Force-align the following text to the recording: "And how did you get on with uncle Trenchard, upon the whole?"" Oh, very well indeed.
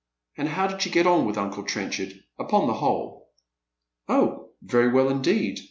"And 0.39 0.47
how 0.49 0.65
did 0.65 0.83
you 0.83 0.91
get 0.91 1.05
on 1.05 1.27
with 1.27 1.37
uncle 1.37 1.61
Trenchard, 1.61 2.23
upon 2.39 2.65
the 2.65 2.73
whole?"" 2.73 3.29
Oh, 4.09 4.49
very 4.63 4.89
well 4.91 5.09
indeed. 5.09 5.59